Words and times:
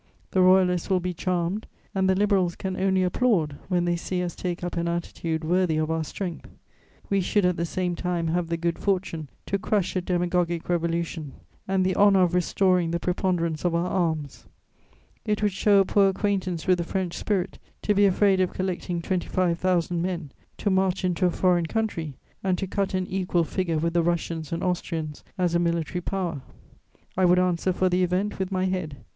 The 0.31 0.41
Royalists 0.41 0.89
will 0.89 0.99
be 0.99 1.13
charmed 1.13 1.67
and 1.93 2.09
the 2.09 2.15
Liberals 2.15 2.55
can 2.55 2.75
only 2.75 3.03
applaud 3.03 3.57
when 3.67 3.85
they 3.85 3.95
see 3.95 4.23
us 4.23 4.35
take 4.35 4.63
up 4.63 4.75
an 4.75 4.87
attitude 4.87 5.43
worthy 5.43 5.77
of 5.77 5.91
our 5.91 6.03
strength. 6.03 6.49
We 7.11 7.21
should 7.21 7.45
at 7.45 7.55
the 7.55 7.67
same 7.67 7.95
time 7.95 8.29
have 8.29 8.47
the 8.47 8.57
good 8.57 8.79
fortune 8.79 9.29
to 9.45 9.59
crush 9.59 9.95
a 9.95 10.01
demagogic 10.01 10.69
revolution 10.69 11.33
and 11.67 11.85
the 11.85 11.95
honour 11.95 12.23
of 12.23 12.33
restoring 12.33 12.89
the 12.89 12.99
preponderance 12.99 13.63
of 13.63 13.75
our 13.75 13.91
arms. 13.91 14.47
It 15.23 15.43
would 15.43 15.51
show 15.53 15.81
a 15.81 15.85
poor 15.85 16.09
acquaintance 16.09 16.65
with 16.65 16.79
the 16.79 16.83
French 16.83 17.13
spirit 17.15 17.59
to 17.83 17.93
be 17.93 18.07
afraid 18.07 18.41
of 18.41 18.53
collecting 18.53 19.03
twenty 19.03 19.27
five 19.27 19.59
thousand 19.59 20.01
men 20.01 20.31
to 20.57 20.71
march 20.71 21.05
into 21.05 21.27
a 21.27 21.29
foreign 21.29 21.67
country 21.67 22.15
and 22.43 22.57
to 22.57 22.65
cut 22.65 22.95
an 22.95 23.05
equal 23.05 23.43
figure 23.43 23.77
with 23.77 23.93
the 23.93 24.01
Russians 24.01 24.51
and 24.51 24.63
Austrians 24.63 25.23
as 25.37 25.53
a 25.53 25.59
military 25.59 26.01
power. 26.01 26.41
I 27.15 27.25
would 27.25 27.37
answer 27.37 27.71
for 27.71 27.87
the 27.87 28.01
event 28.01 28.39
with 28.39 28.51
my 28.51 28.65
head. 28.65 28.97